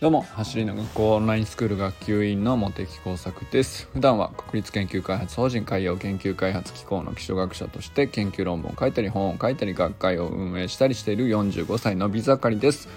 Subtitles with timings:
[0.00, 3.86] どうも走りの学校オンラインスクール学級委員の茂木耕作です。
[3.92, 12.88] 普段は国立研究開発法人海洋研究開発機構の基礎学者として研究論文を書いたり本を書いたり学会を運営したりしている45歳のび盛りです。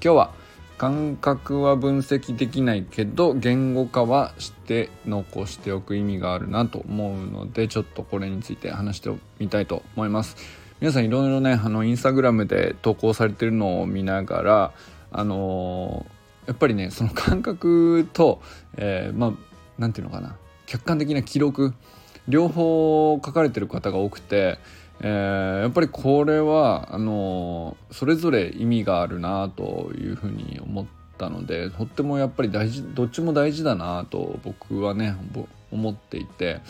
[0.00, 0.30] 今日は
[0.78, 9.10] 感覚は分析できないけど言語化はして残しておく意味があるなと思うのでちょっとこれについて話して
[9.40, 10.36] みたいと思います。
[10.78, 14.72] 皆さんいろいろねあのインスタグラムで投稿されてるのを見ながら
[15.10, 16.06] あの
[16.46, 18.40] やっぱりねその感覚と、
[18.76, 19.32] えー、まあ
[19.78, 20.36] 何て言うのかな。
[20.66, 21.74] 客観的な記録。
[22.26, 24.58] 両方書かれてる方が多くて、
[25.00, 30.86] えー、やっぱりこれはあのそれぞれ意味があるなというふうに思っ
[31.18, 35.16] たのでとってもやっぱり大事どっちも大事だなと僕はね
[35.70, 36.60] 思っていて。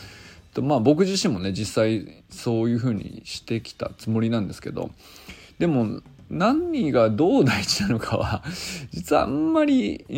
[0.61, 4.91] まあ僕自身もね実際そういうふうにしてきたつもりなんですけど。
[5.59, 8.43] でも何がどう大事なのかは
[8.91, 10.13] 実はあんまり、え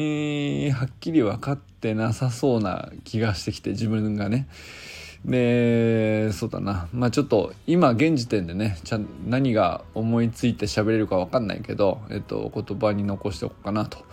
[0.70, 4.48] ー、はっきり分かってなさそうな気がしてきて自分がね。
[5.26, 14.06] でそうだなまあちょっと今現時点でねちゃ何が思いついて喋れるか分かんないけど、えっと、言葉に残しておこうかなと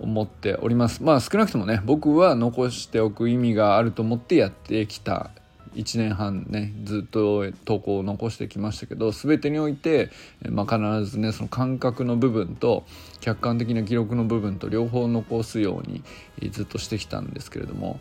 [0.00, 5.30] 思っておりますまあ少なくともね僕は残しておく意味があると思ってやってきた
[5.74, 10.10] 1年半ねずっと投稿を残してきましたけど全てにおいて、
[10.48, 12.84] まあ、必ずねその感覚の部分と
[13.20, 16.02] 客観的な記録の部分と両方残すように
[16.50, 18.00] ずっとしてきたんですけれども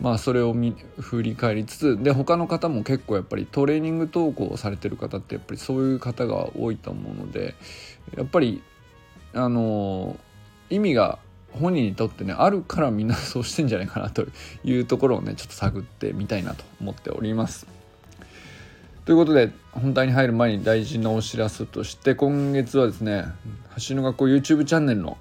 [0.00, 0.54] まあそれを
[0.98, 7.54] 振り返りつつで他の方も結構やっぱりトレーニング投稿をされてる方ってやっぱりそういう方が多いと思うので
[8.16, 8.62] やっぱり
[9.34, 10.18] あの
[10.70, 11.18] 意味が
[11.52, 14.26] 本人にとってねあるからみんなそうしてんじゃないかなと
[14.64, 17.66] いうところをねちょっと探ってみたいなと思っております。
[19.04, 23.24] ということで本題に入る前に大事なお知らせとして今月はですね
[23.88, 25.16] 橋の学校 YouTube チャンネルの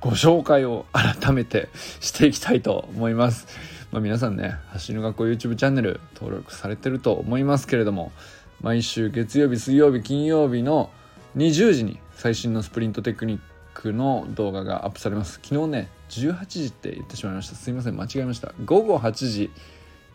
[0.00, 3.46] ご紹介を改めてしていきたいと思います。
[3.92, 4.56] まあ、皆さんね
[4.86, 8.12] 橋の学校 YouTube チャンネル登録されてると思いますけれども
[8.60, 10.90] 毎週月曜日水曜日金曜日の
[11.36, 13.40] 20時に最新のスプリントテクニッ
[13.74, 15.40] クの動画がアップされます。
[15.42, 17.56] 昨日ね18時って言ってしまいました。
[17.56, 18.52] すいません間違えました。
[18.64, 19.50] 午後8時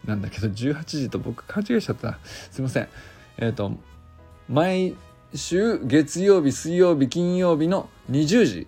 [0.06, 2.18] なんだけど18時と僕勘違いしちゃった。
[2.52, 2.88] すいません。
[3.38, 3.74] えっ、ー、と
[4.48, 4.96] 毎
[5.36, 8.68] 週月曜日水曜日金曜日の20時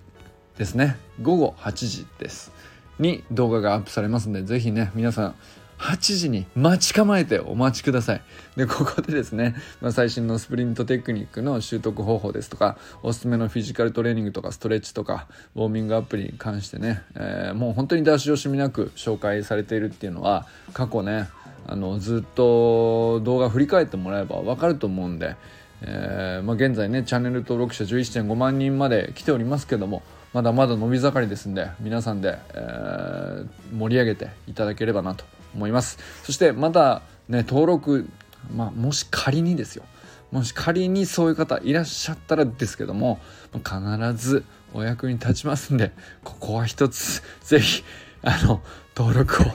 [0.57, 0.97] ですね。
[1.22, 2.51] 午後8時です。
[3.00, 5.35] に動画がアップされますんで是非ね皆さん
[5.81, 8.22] 8時に待ち構えてお待ちください。
[8.56, 21.30] で、ここでですね、まあ、最新のスプリントテクニックの習得方法ですとか、おすすめのフィジカルトレーニングとかストレッチとか、ウォーミングアップに関してね、えー、もう本当に出し惜しみなく紹介されているっていうのは、過去ね、
[21.68, 25.36] あのずっと動画振り返ってもらえば分かると思うんで、
[25.81, 30.03] えーまあ、現在ねチャンネル登録者11.5万人まで来ておりますけども
[30.34, 35.24] まだまだ伸び盛りですんで皆さんで、えー、盛り上げていただければなと
[35.56, 35.97] 思います。
[36.23, 38.07] そしてまだね登録、
[38.53, 39.84] まあ、もし仮にですよ。
[40.31, 43.19] もし仮にそういう方いらっしゃったらですけども
[43.53, 45.91] 必ずお役に立ちますんで
[46.23, 47.84] ここは一つぜひ
[48.22, 48.62] あの
[48.95, 49.45] 登録を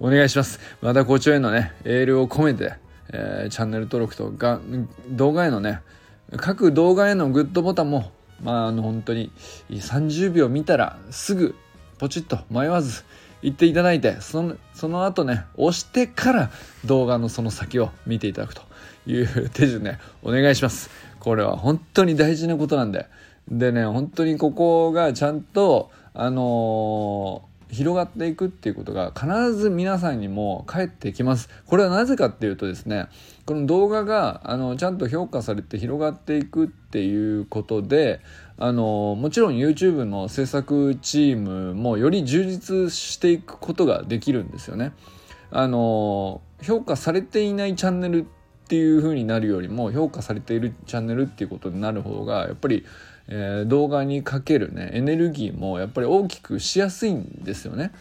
[0.00, 0.60] お願いします。
[0.82, 2.74] またご聴へのねエールを込めて、
[3.12, 4.60] えー、チャンネル登録とが
[5.08, 5.80] 動画へのね
[6.36, 8.10] 各動画へのグッドボタンも
[8.42, 9.30] まああの本当に
[9.70, 11.54] 30秒見たらすぐ
[11.98, 13.04] ポチッと迷わず
[13.44, 16.50] 言っていただいてそのその後ね押してから
[16.86, 18.62] 動画のその先を見ていただくと
[19.06, 20.88] いう手順ねお願いします。
[21.20, 23.06] これは本当に大事なことなんで。
[23.46, 31.50] でね本当にここがちゃんとあのー広がっていくっていうことが必ず皆さんにも返ってきます。
[31.66, 33.08] これはなぜかっていうとですね
[33.44, 38.20] この動画があのちゃんと評価されて広がっていくっていうことで
[38.56, 44.92] あのもちろん YouTube の制作チームもより充実していくことができるんですよね。
[45.50, 48.26] あの評価されていないチャンネル
[48.64, 52.84] っていう風になるよりも評価されているチャンネルっていうことになる方がやっぱり、
[53.28, 57.92] えー、動画にかけるねエネルギーもやっぱり大きくしやすいんですよね。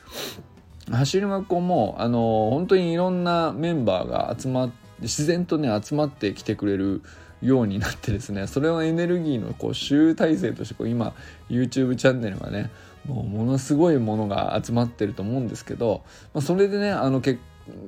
[0.91, 7.01] 走り学校もあの本当にいろんなメンバーが集まって自然とね集まってきてくれる
[7.41, 11.13] ようになってですね それをエネルギーのこう集大成としてこう今
[11.49, 12.71] YouTube チャンネルがね
[13.05, 16.03] もうものすごいものが集まってると思うんですけど、
[16.33, 17.39] まあ、それでねあの結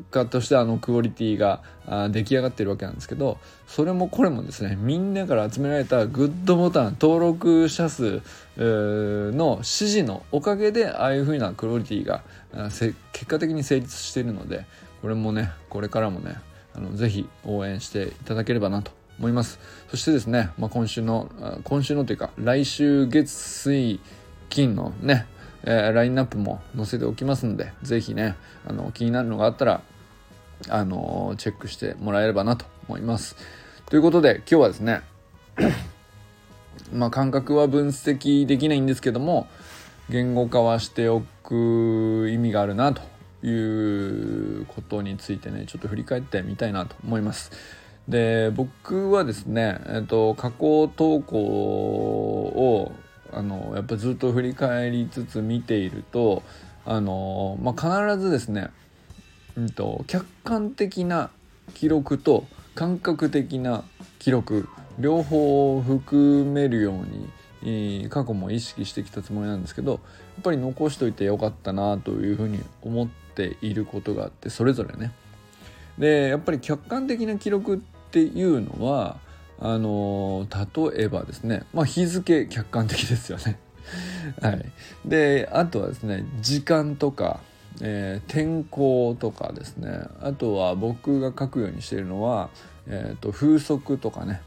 [0.09, 1.61] 果としてあのクオリティが
[2.09, 3.37] 出来上がってるわけなんですけど
[3.67, 8.21] それもこれもですねみんなから集められたグッドボタン登録者数
[8.57, 12.23] の指示のおかげでああいう風なクオリティが
[13.11, 14.65] 結果的に成立しているので
[15.01, 16.35] これもねこれからもね
[16.73, 19.59] あのぜひ応援していただければなと思います。
[19.89, 21.29] そしてですね、まあ、今週の
[21.63, 23.99] 今週のというか来週月水
[24.49, 25.25] 金のね
[25.65, 28.35] えー、ラインナップも載せておきますので是非ね
[28.67, 29.81] あの気になるのがあったら
[30.69, 33.35] あのチェックしてもらえればなと思います。
[33.87, 35.01] ということで今日はですね
[36.93, 39.47] まあ感覚は分析できないんですけども
[40.09, 43.01] 言語化はしておく意味があるなと
[43.45, 47.51] いうことについてねちょっと振り返ってみたいなと思います。
[48.07, 52.91] で僕はですね、えっと、加工投稿を
[53.31, 56.43] あのやっぱずっと振り返りつつ見ていると
[56.85, 58.69] あの、まあ、必ずですね、
[59.57, 61.29] うんと、客観的な
[61.73, 62.45] 記録と
[62.75, 63.83] 感覚的な
[64.19, 64.69] 記録
[64.99, 66.93] 両方を含めるよ
[67.63, 70.01] うに過去も意識してきたつもりなんですけどやっ
[70.43, 75.11] ぱり残しといてよかったなというふうに思っていることがあってそれぞれね。
[75.97, 77.79] でやっぱり客観的な記録っ
[78.11, 79.17] ていうのは
[79.59, 80.47] あの
[80.93, 83.59] 例えばですね、まあ、日付客観的ですよね。
[84.41, 84.65] はい、
[85.05, 87.39] であとはですね時間とか、
[87.81, 92.49] えー、天候とかですねあとは僕が書くようにしているのは、
[92.87, 94.41] えーと、風速とかね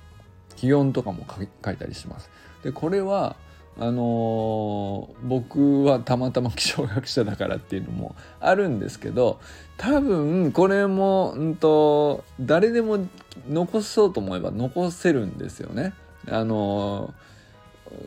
[0.57, 1.25] 気温とかも
[1.65, 2.31] 書いたりします。
[2.65, 3.37] でこれは
[3.81, 9.39] あのー、僕はたまたま気象学者だからっていうのもあるんですけど
[9.77, 13.07] 多分これも、うんと、誰でも
[13.49, 15.95] 残そうと思えば残せるんですよね。
[16.29, 17.15] あの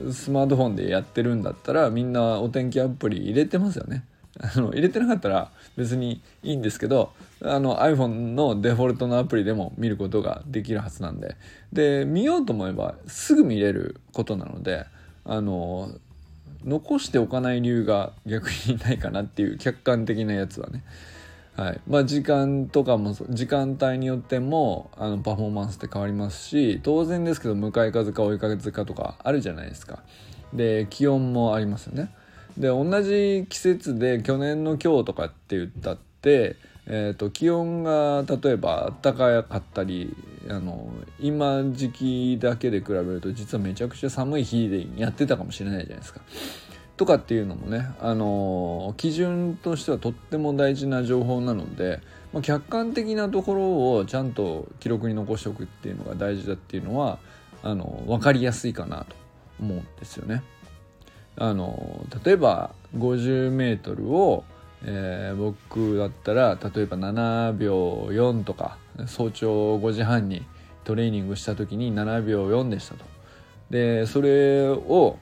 [0.04, 4.04] ー、スマートフォンでやってるんだったらみんなお天気アプリ入れてますよね。
[4.40, 7.12] あの入れてなかったら別にいいんですけど
[7.44, 11.36] あの iPhone のデフォルトのアプリでも見ることができるはずなんで
[11.74, 14.86] で見ようと思えばすぐ見れることなので
[15.26, 15.92] あの
[16.64, 20.84] 残しておかない理由が逆にないかなっていう客観的なやつはね。
[21.56, 21.82] はい。
[21.88, 30.00] まあ、時間とかも時間帯によってもあのパフォーマンスって変わりますし当然ですけど向かい風か追い風かとかあるじゃないですか。
[30.54, 32.14] で気温もありますよね。
[32.58, 36.56] で同じ季節で去年の今日とかって言ったって、
[36.88, 40.16] えーと、気温が例えば暖かかったり
[40.50, 46.22] あの今時期だけで比べると実はめちゃくちゃ寒い日でやってたかもしれないじゃないですか。
[46.98, 52.00] とかっていうのもね、あの基準としてはとっても大事な情報なので、
[52.32, 57.18] まあ、客観的なところをちゃんと記録に残しておくっていうのが大事だっていうのは
[57.64, 59.16] あの分かりやすいかなと
[59.60, 60.44] 思うんですよね。
[61.38, 64.44] あの例えば 50m を、
[64.84, 70.44] えー、僕だったら例えば7秒4とか早朝5時半に
[70.84, 73.06] トレーニングした時に7秒4でしたと。
[73.70, 75.18] でそれを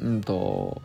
[0.00, 0.82] うんと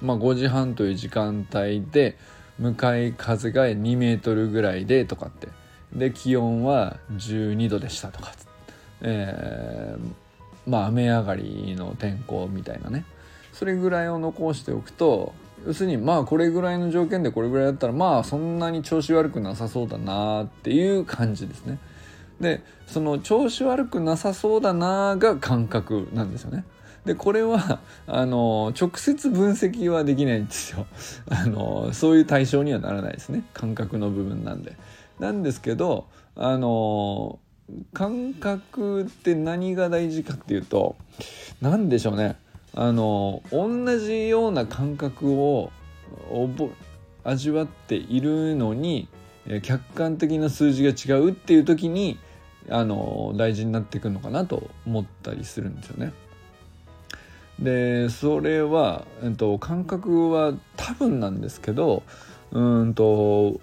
[0.00, 2.16] まあ5時半という時間帯で
[2.58, 5.48] 向かい風が2メートルぐらいでとかって。
[5.92, 8.32] で気温は12度でしたとか、
[9.00, 13.04] えー、まあ雨上がりの天候みたいなね。
[13.52, 15.34] それぐらいを残しておくと
[15.66, 21.78] 要するにまあこれぐらいの条件でこれぐらいだったらまあそんなに調子悪くなさそうだなっていう感じですね。
[22.40, 26.64] でその調子悪くなさそうだなが感覚なんですよね。
[27.04, 30.86] でこれはあの直接分析はできないんですよ
[31.30, 34.76] あのそういう対象にはならないですね感覚の部分なんで。
[35.18, 37.38] なんですけどあの
[37.92, 40.96] 感覚って何が大事かっていうと
[41.60, 42.36] 何でしょうね
[42.74, 45.70] あの同じような感覚を
[47.24, 49.08] 味わっているのに
[49.62, 52.18] 客観的な数字が違うっていう時に
[52.68, 56.12] あの大事になってくるのかなと思ったりするんですよね。
[57.58, 62.02] でそれは、えっと、感覚は多分なんですけど
[62.52, 63.60] うんと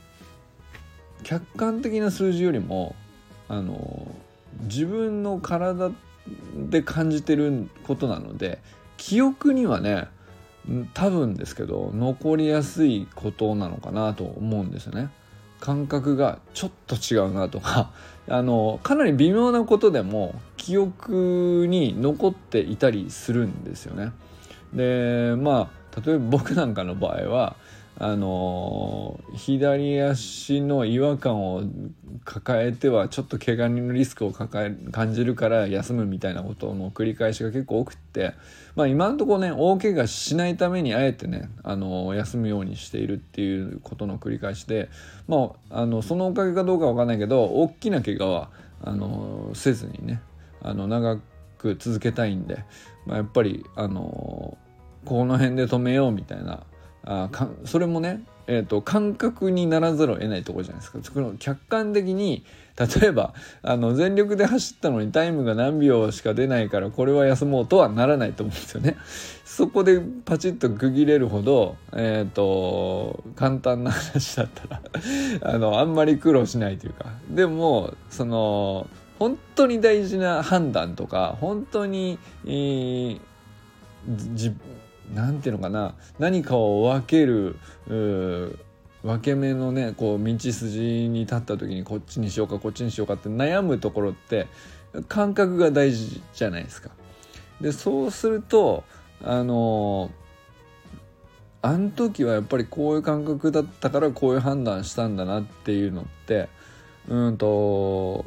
[1.23, 2.95] 客観的な数字よりも
[3.47, 4.15] あの
[4.61, 5.91] 自分の体
[6.69, 8.59] で感じてることなので
[8.97, 10.07] 記憶にはね
[10.93, 15.09] 多分ですけど残りやすいことなのかなと思うんですよね。
[15.59, 17.89] 感覚がちょっと違うなとか
[18.29, 24.11] あのかなり微妙なことでも記憶に残っていたりするんですよね。
[24.73, 27.55] でまあ例えば僕なんかの場合は
[27.99, 31.63] あの左足の違和感を
[32.25, 38.33] 抱えてはちょっと怪我人のリスクを抱え感じるから休むみたいなことの繰り返しが結構多くって
[38.75, 44.89] まあ今のとこね大怪我しないためにあえてねあの休むようにしているっていうことの繰り返しで
[45.27, 48.51] まああのそのおかげかどうかわかんないけど大きな怪我は
[48.83, 50.21] あのせずにね
[50.61, 51.17] あの長
[51.57, 52.63] く続けたいんで、
[53.07, 54.55] まあ、やっぱりあの
[55.05, 56.61] この辺で止めようみたいな
[57.09, 60.99] あかそれもね、えーと、感覚にならざるを得ないところじゃないですか。
[61.13, 62.43] この客観的に
[63.01, 63.33] 例えば
[63.63, 68.97] あの全力で走ったのにタイムが何秒しか出ないからこれは休もうとはならないと思うんですよね。
[69.45, 74.81] そこでパチッと区切れるほど、えーと、簡単な話だったら
[75.41, 78.85] あのあんまり苦労しないというかでもその
[79.17, 83.19] 本当に大事な判断とか本当に、えー、
[84.35, 84.53] じ
[85.13, 87.55] んていうのかな何かを分ける
[87.87, 94.47] 分け目のねこう道筋に立った時にこっちにしようかこっちにしようかって悩むところって
[95.07, 96.89] 感覚が大事じゃないですか。
[97.61, 98.83] でそうすると
[99.23, 100.11] あの
[101.61, 106.49] あん時はやっぱりこういう感覚だったからこういう判断したんだなっていうのって
[107.07, 108.25] うんと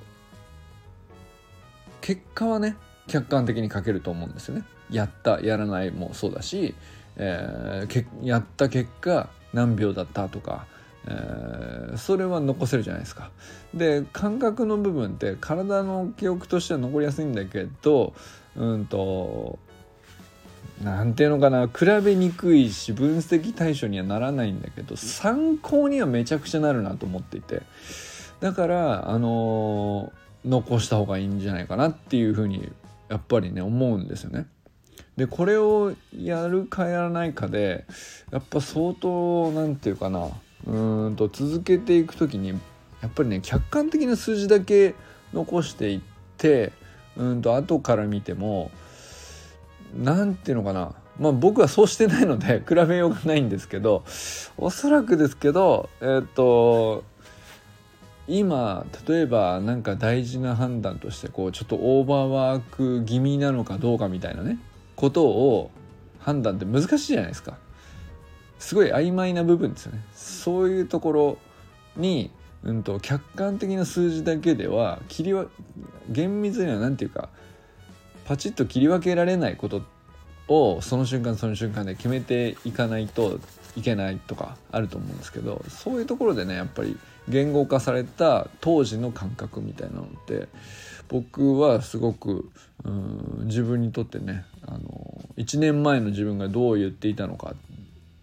[2.01, 4.65] 結果はね客観的に書けると思うんですよね。
[4.91, 6.75] やったやらないもそうだし、
[7.17, 10.67] えー、やった結果何秒だったとか、
[11.07, 13.31] えー、それは残せるじゃないですか。
[13.75, 18.15] で感覚の部分って体の記憶としては残りやすいんだけど
[18.57, 19.59] うんと
[20.83, 27.63] なんていうのかな比べにくいし分析対象にはならないんだけど参考にはめちゃくちゃなるなと思っていて
[28.41, 32.73] だからあのー、残した方がいいんじゃないかなっていうふうに
[33.11, 34.47] やっぱりね思うんですよね。
[35.17, 37.85] でこれをやるかやらないかで
[38.31, 40.29] やっぱ相当何て言うかな
[40.67, 44.95] うんと続けていく時にやっぱりね客観的な数字だけ
[45.33, 46.01] 残していっ
[46.37, 46.73] て
[47.17, 48.71] うんと後から見ても
[49.97, 54.05] 何て言うのかなまあ僕はそうしてないので 比べようがないんですけど
[54.57, 57.05] おそらくですけどえっ、と
[58.29, 64.59] 今例えば何か大事な判断としてこうちょっとオーバーワーク気味なのかどうかみたいなね。
[65.01, 65.71] ことを
[66.19, 67.57] 判断って難しいじゃないですか。
[68.59, 70.05] すごい曖昧な部分ですよね。
[70.15, 71.39] そういうところ
[71.97, 72.31] に、
[72.63, 75.47] うんと、客観的な数字だけでは切りわ
[76.11, 77.31] 厳密には何て言うか
[78.27, 79.83] パチッと切り分けられないこと
[80.49, 83.41] をその瞬間その瞬間で決めていかないと
[83.77, 90.49] いけないとかあると思うんですけどそういうところでねやっぱり言語化された当時の感覚みたいなのって
[91.11, 92.51] 僕はすごく
[92.85, 97.55] うん自分にとってねあの1年前の自分がどう言っていたのか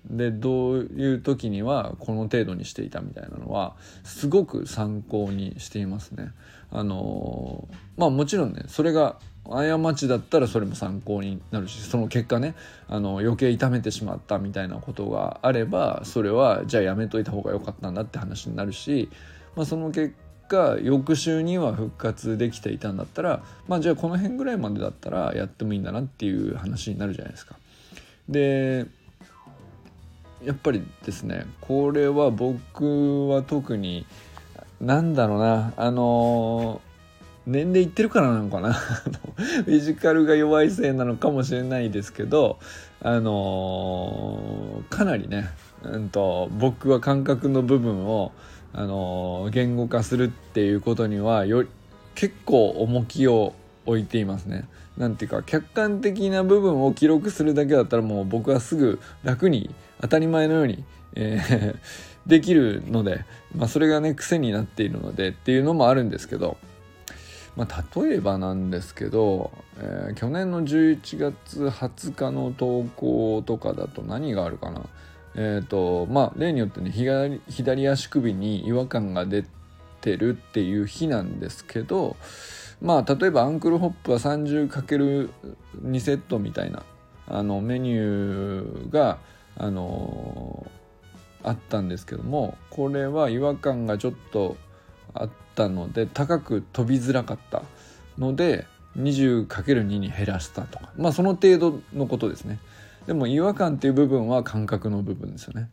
[0.10, 3.76] でどういう時にはこの程度にしていたみたいなのは
[4.06, 6.32] すごく参考にしていますね。
[6.72, 7.68] あの
[7.98, 9.18] まあもちろんねそれが
[9.50, 12.56] 過ちだったらそれも参考になるしその結果ね
[12.88, 19.10] あの余計痛めてしまったみたいなことがあればそれはじゃあやめといた方が良かったんだって話になるし、
[19.56, 20.14] まあ、その結
[20.48, 27.56] 果翌週には復活できていたんだったらまあじゃあこの辺ぐらいまでだったらやってもいいんだなっていう話になるじゃないですか。
[28.30, 28.86] で
[30.44, 34.06] やっぱりですねこれは僕は特に
[34.80, 36.82] なんだろうなあの
[37.48, 38.74] 年齢いってるからなのかな
[39.66, 42.60] フィジカルが弱いせいなのかもしれないですけど
[43.02, 45.50] あのかなりね、
[45.84, 48.32] うんと、僕は感覚の部分を、
[48.78, 51.66] あの言語化するっていうことにはよ
[52.14, 53.56] 結構重きを
[53.88, 54.68] 置いていますね。
[54.98, 60.84] なんていうか客観的な部分を記録するだけだったらもう僕はすぐ楽に当たり前のように、
[61.16, 61.76] えー、
[62.30, 66.58] できるので、まあ、それがね癖になっているのでっていうのもあるんですけど
[67.56, 74.82] まあ、例えばなんですけど、えー、去年の11月20日の投稿とかだと何があるかな？
[75.38, 79.46] え、ー、とまあ例によってね左左足首に違和感が出
[80.02, 82.18] てるっていう日なんですけど
[82.82, 86.84] まあ例えばアンクルホップは 30×2 セットみたいな
[87.28, 89.20] あのメニューが
[89.58, 94.58] あのー、あったんですけどもこれは違和感がちょっと
[95.14, 97.64] あったので高く飛びづらかった
[98.18, 98.66] ので
[98.98, 102.60] 20×2 に減らしたとかまあその程度のことですね。
[103.08, 105.70] でも違和感っていう部分は感覚の部分ですよね。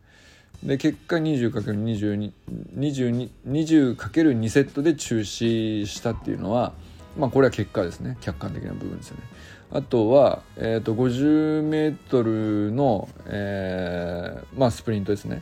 [0.63, 2.31] で結果 20×20
[2.77, 6.73] 20 20×2 セットで中止したっていうのは
[7.17, 8.17] まあこれは結果ですね。
[8.21, 9.23] 客観的な部分ですよね。
[9.71, 15.41] あとは、えー、と 50m の、えーまあ、スプリントですね。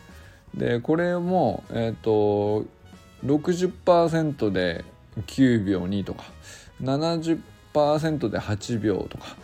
[0.56, 2.66] でこれも、えーと
[3.26, 4.84] 60%で
[5.28, 6.26] 9秒2とか
[6.82, 9.36] 70%で8秒とか、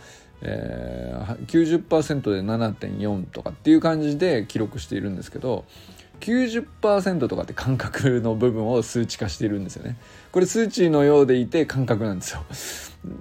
[0.42, 5.64] えー、90%で7.4とかっていう感じで記録しているんですけど
[6.20, 9.96] 90%とかって感覚の部分を数値化しているんですよね。
[10.32, 12.44] これ数値のようでいて感覚なんですよ。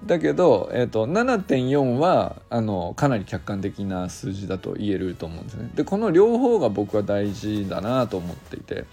[0.05, 5.69] だけど、えーと、7.4はあのかなり客観的な数字だと言えると思うんですね。
[5.75, 8.85] でこの両方が僕は大事だなと思っていて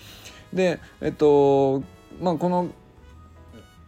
[0.53, 1.83] でえっ、ー、と
[2.21, 2.69] まあこの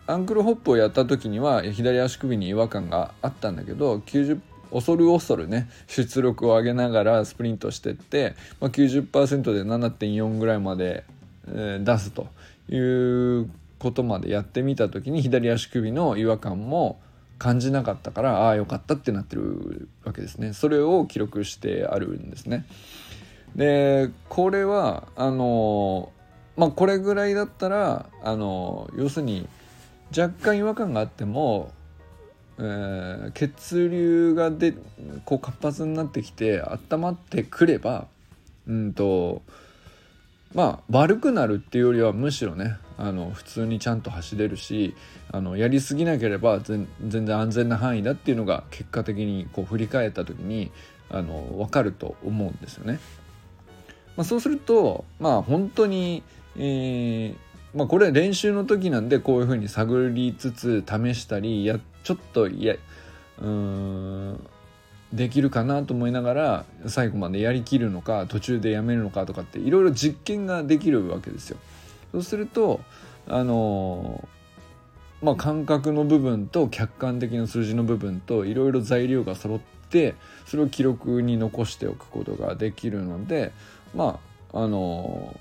[0.09, 4.41] アンクルホップをやった時には左足首に違和感があったんだけど90
[4.73, 11.05] 恐る恐るね出力を上げながらスプリントしてって、まあ、90%で7.4ぐらいまで、
[11.47, 12.29] えー、出すと
[12.71, 17.01] いうことまでやってみた時に左足首の違和感も
[17.39, 20.55] 感じなかったからああよかったってなってるわけですね。
[20.55, 22.67] それを記録してあるんですね。
[23.55, 26.13] でこれはあの
[26.57, 29.49] まあこれぐらいだったらあの要するに
[30.17, 31.73] 若干違和感があっても
[32.61, 34.75] えー、血流がで
[35.25, 38.07] こう活発になってきて温まってくれば
[38.67, 39.43] うんと
[40.55, 44.97] まあ悪くなるっていうよりはむしろねあの普通にちゃんと走れるし
[45.31, 50.73] あのやりすぎなければ全然安全な範囲だっていうのが結果的にこう振り返った時に
[51.11, 52.99] あの分かると思うんですよね。
[54.17, 56.25] まあ、そうするとまあ本当に、
[56.57, 62.77] えーまあ、これ練習の時なんでこういうふうに探りつつ試したりやちょっといや
[63.41, 64.47] うん
[65.13, 71.59] できるかなと思いながら最後までやりきるのか途中でやめるのかとかっていろいろ実験ができるわけですよ。
[72.13, 72.81] そうすると
[73.27, 74.29] あの
[75.23, 79.59] まあ感覚の部分と客観的な数字の部分といろいろ材料が揃っ
[79.91, 80.15] て
[80.47, 83.53] それを記録に残しておくことができるので
[83.95, 84.21] ま
[84.53, 85.39] ああの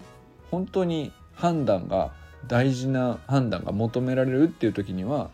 [0.52, 2.12] 本当に判断が
[2.48, 5.30] 大事な判断が求められるっていう時にはやっ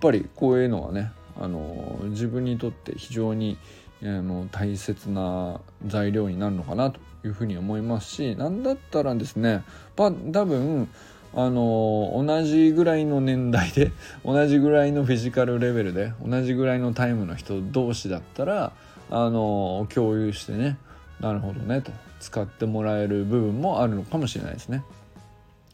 [0.00, 3.58] ぱりこういうのはねあの自分にとって非常に
[4.02, 9.64] あの大切な材料になるのかなというふうに思いますし何だったらですね、
[9.96, 10.88] まあ、多分
[11.34, 13.92] あの同じぐらいの年代で
[14.24, 18.72] 同じぐらいのフィジカルレベルで同じぐらいのタイムの人同士だったら
[19.10, 20.78] あの共有してね
[21.20, 24.82] なるほどねと使ってもらえる部分もあるのかもしれないですね。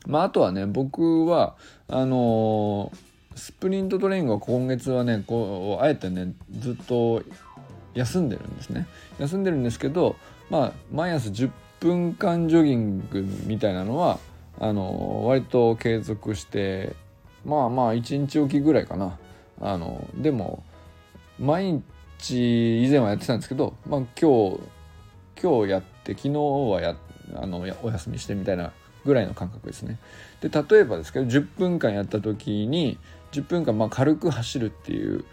[0.07, 1.57] まあ、あとはね僕は
[1.89, 7.23] あのー、スプリントトレーニングは今月はねこうあえてねずっと
[7.95, 8.87] 休んでるんですね。
[9.19, 10.17] 休んでるんですけど
[10.51, 14.19] まあ毎朝10分間ジョギングみたいなのは
[14.59, 16.95] あのー、割と継続して
[17.45, 19.19] まあまあ1日おきぐらいかな。
[19.61, 20.65] あのでも
[21.39, 21.83] 毎
[22.19, 24.61] 日以前はやってたんですけど、まあ、今日
[25.41, 26.97] 今日やって昨日はや
[27.35, 28.73] あのお休みしてみたいな
[29.05, 29.99] ぐらいの感覚ですね。
[30.41, 32.99] で例えばですけど10分間やった時に
[33.33, 35.25] 10分間まあ軽く走るっていう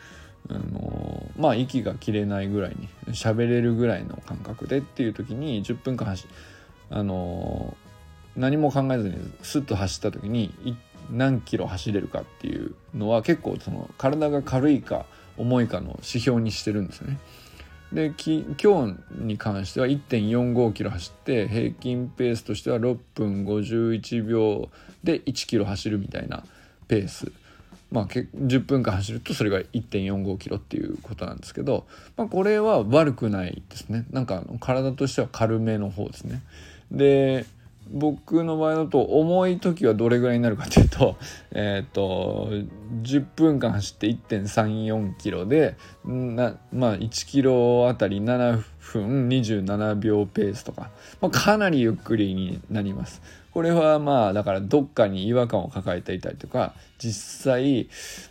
[0.49, 6.25] あのまあ息が切れないぐらいに喋れるぐらいの感覚でっていう時に10分間走
[6.89, 7.75] あの
[8.35, 10.77] 何も考えずにスッと走った時に
[11.11, 15.05] 何キロ走れるかっていうのは結構その体が軽いか
[15.37, 17.17] 重いかの指標にしてるんですね。
[17.91, 24.69] で今日に関しては1.45キロ走って平均ペースとしては6分51秒
[25.03, 26.43] で1キロ走るみたいな
[26.87, 27.31] ペース。
[27.91, 34.05] まあ10分間走るとそれが1.45キロっていうことなんですけど、まあ、これは悪くないですね。
[34.11, 36.43] なんか体としては軽めの方ですね。
[36.91, 37.45] で
[37.91, 41.17] 僕の場合だと重い時はどれぐらいになるかというと
[41.51, 42.49] えっ、と
[43.01, 45.75] 10分間走って1.34キロで
[46.05, 53.21] なまあ1キロあたり7分27秒ペースとか、まあ、かなりゆっくりになります。
[53.51, 57.89] これはまあだからどっかに違和感を抱えていたりとか実際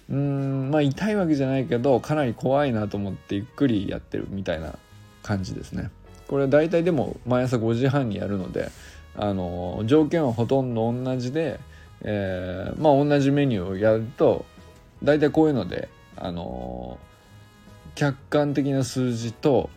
[0.09, 4.79] うんまあ痛いわけじゃないけどかなり怖いなと思ってゆっくりやってるみたいな
[5.23, 5.91] 感じですね。
[6.29, 8.71] これ大体でも毎朝5時半にやるので
[9.21, 11.59] あの条件はほとんど同じで、
[12.03, 14.47] えー、まあ同じメニューをやると
[15.03, 16.99] 大体こういうのであの
[17.97, 19.71] 客観的な数字と,、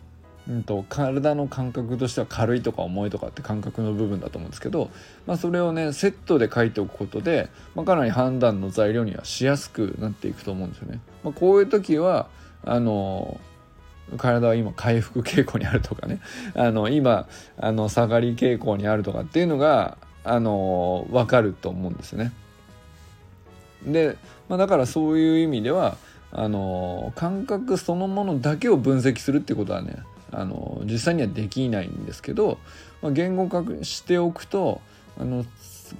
[0.48, 4.90] うんと、体の感覚としては軽いとか重いとかって感覚の部分だと思うんですけど、
[5.26, 11.00] まあ、それをねセットで書いておくことで、まあ、かなり判断の材料にはしやすくなっていくと思うんですよね。
[11.24, 12.28] まあ、こういう時は
[12.64, 13.40] あの
[14.16, 16.20] 体は今回復傾向にあるとかね
[16.54, 17.26] あの今
[17.58, 22.32] あの下がり傾向にあるとかっていうのがあの分かると思うんですね。
[23.84, 24.16] で、
[24.48, 25.96] まあ、だからそういう意味では
[26.30, 29.96] あの感覚そのものだけを分析するってことはね
[30.30, 32.58] あの実際にはできないんですけど、
[33.02, 34.80] まあ、言語化しておくと
[35.18, 35.44] あの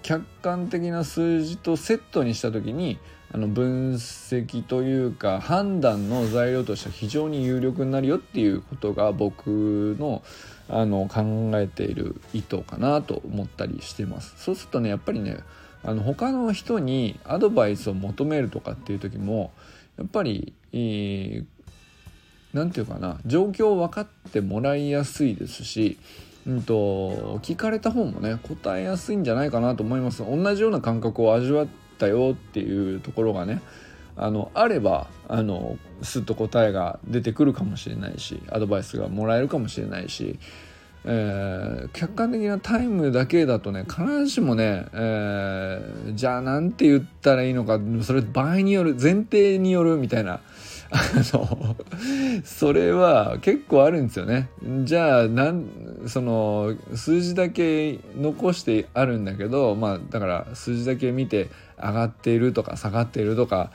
[0.03, 2.99] 客観的な数字とセットにした時に
[3.35, 10.23] あの分析というか判断の材料としては非常に有力になるよっていうことが僕の
[10.69, 14.35] あの考えている意図かなと思ったりしてます。
[14.37, 15.39] そうするとねやっぱりね
[15.83, 19.51] あの他の人にアドバイスを求めるとかっていう時も
[19.99, 20.53] やっぱり
[22.53, 25.99] 何て言うかな状況を分かってもらいやすいですし
[26.47, 30.25] うんと、聞かれた方もね答えやすいんじゃないかなと思います。
[30.25, 31.67] 同じような感覚を味わっ
[32.03, 33.63] たよっていうところがね
[34.17, 40.39] あのあればあのすっと答えが出てくるかもしれないしアドバイスがもらえるかもしれないし、
[41.05, 50.41] えー、客観的なタイムだけだとね必ずしもね、えー、じゃあなんて言ったらいいのかそれ場合による前提によるみたいな
[50.95, 51.77] あの
[52.45, 54.51] それは結構あるんですよね。
[54.85, 55.65] じゃあなん
[56.07, 61.49] その数字だけ残してあるんだけどまあだから数字だけ見て
[61.83, 63.71] 上がっているとか下がっているとか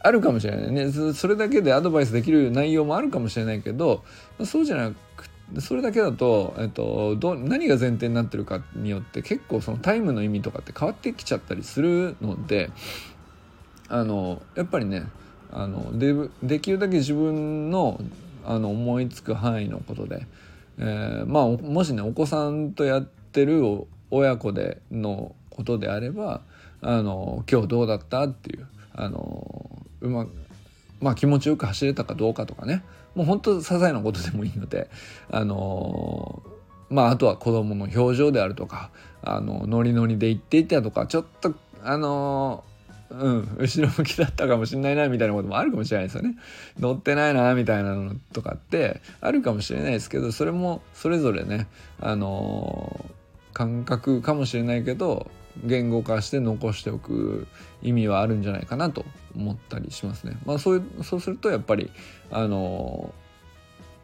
[0.00, 0.92] あるかもしれないね。
[1.14, 4.04] それだけでアドバイスできる内容もあるかもしれないけど
[4.44, 4.96] そうじゃなく
[5.60, 12.70] それだけだと、えっと、ど何が前提になってるかによって結構そのタイムの意味とかって変わってきちゃったりするので
[13.88, 15.04] あのやっぱりね
[15.50, 18.00] あのでできるだけ自分の
[18.44, 20.26] あの思いつく範囲のことで、
[20.78, 23.62] えー、まあもしねお子さんとやってる
[24.10, 26.40] 親子でのことであれば
[26.82, 28.24] あの今日どうだった？
[28.24, 30.26] っていうあのうま
[31.00, 32.82] まあ気持ちよく走れたかどうかとかね。
[33.14, 34.88] もうほんと些細なことでもいいので
[35.30, 36.42] あの
[36.88, 38.90] まああとは子供の表情であるとか
[39.22, 42.64] あのノリノリで言っていたとかちょっとあの
[43.10, 46.36] うん後ろ向きだったかもしれないなみたいなこともあるかもしれないですよね。
[46.80, 51.66] 乗ってないなみたいなのとかってあるかもしれないですけどそれもそれぞれね
[52.00, 55.30] あのー、感覚かもしれないけど
[55.64, 57.46] 言語化して残しておく
[57.82, 59.04] 意味はあるんじゃないかなと
[59.36, 60.36] 思ったりしますね。
[60.44, 61.90] まあ、そうそうするとやっぱり
[62.30, 63.12] あの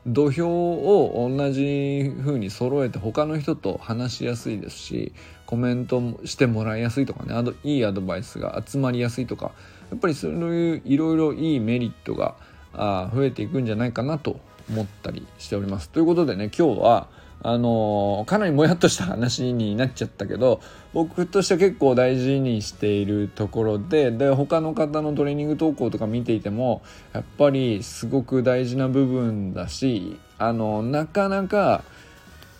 [0.07, 5.13] 土俵を同じ風に揃えて他の人と話しやすいですし
[5.45, 9.53] コメントしてもらいやすいとかねあといいアドバイスが集まりやすいとか
[9.91, 12.37] やっぱりそういういろいろいいメリットが
[12.73, 15.91] あ増えていくんじゃないかなと思ったりしております。
[15.91, 17.09] ということでね今日は
[17.42, 20.61] あのかなりもやっとした話になっちゃったけど
[20.92, 31.85] 僕としては結構大事にしているところでで他の方のトレーニング投稿とか見ていてもやっぱりすごく大事な部分だしあのなかなか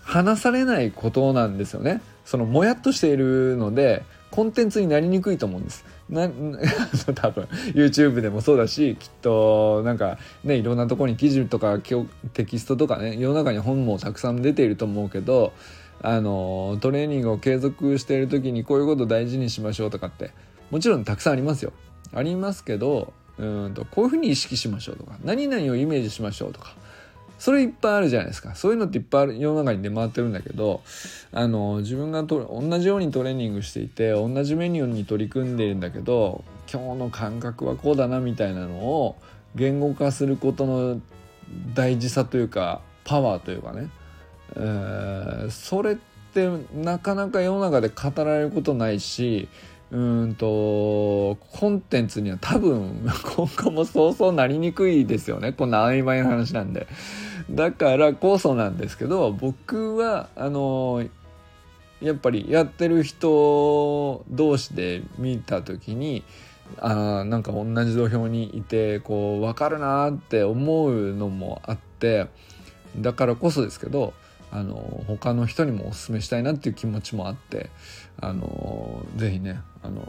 [0.03, 2.01] 話されないことなんですよね。
[2.25, 5.85] そのもやっとしているのでコンテンツになりにくいと思うんです。
[6.11, 6.29] な
[7.15, 7.45] 多分
[7.75, 11.79] YouTube でもそうだしきっとなんかねいろんなとこに記事とか
[12.33, 15.53] テキストとかね世の中に本もたくさん出ていると思うけど
[16.01, 20.31] あのトレーニングを継続している時にこういうこと大事にしましょうとかって
[20.71, 21.73] もちろんたくさんありますよ。
[22.15, 26.75] ありますけどうんとこういうふうに意識しましょうとか何々をイメージしましょうとか
[27.39, 28.55] それいっぱいあるじゃないですか。
[28.55, 30.83] そういうのっていっぱい世の中に出回ってるんだけど
[31.33, 39.17] あの自分がと同じようにトレーニングしていて同じメニューに取り組んでいるんだけど今日の感覚はこうだなみたいなのを
[39.55, 41.01] 言語化することの
[41.75, 43.89] 大事さというかパワーというかね、
[44.57, 45.97] えー、それっ
[46.35, 49.49] てなかなか世の中で語られることないし
[49.91, 56.87] うんとコンテンツには多分 今後もそうそうなりにくいですよねこんな曖昧な話なんで。
[57.51, 61.03] だからこそなんですけど僕はあの
[62.03, 66.23] やっぱりやってる人同士で見た時に
[66.77, 72.27] あなんか同じ土俵にいてこう分かるなって思うのもあって
[72.99, 74.13] だからこそですけど
[74.51, 77.71] あの他の人にもおすすめしたいなっていう気持ちもあって
[78.21, 80.05] あのぜひねあの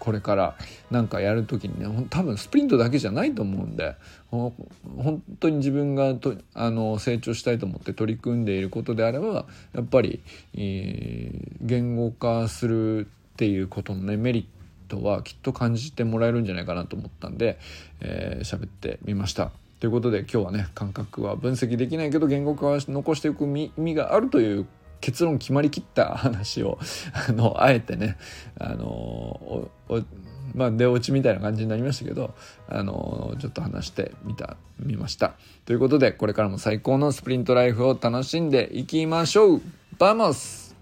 [0.00, 0.56] これから
[0.90, 3.94] 何かやる時にね多分スプリントだけじゃないと思うんで
[4.30, 10.20] 本当に自分がとあの成長したいと思って取り組んでいることであればやっぱり、
[10.54, 17.58] えー、言語化するっていうことのねメリットはきっと感じてもらえるんじゃないかなと思ったんで
[18.00, 19.52] 喋、えー、ってみました。
[19.80, 24.66] ということで今日はね感覚は分析できないけど言語化は残していく意味があるという
[25.00, 26.78] 結論決まりきった話を
[27.28, 28.16] あのあえてね
[28.58, 29.70] あの
[30.54, 32.34] まあ、出落ちみたいな感じになりましたけど、
[32.68, 35.34] あのちょっと話してみた、見ました。
[35.64, 39.62] ということで、これからも最高のスプリントライフを楽しんでいきましょう
[39.96, 40.74] バモス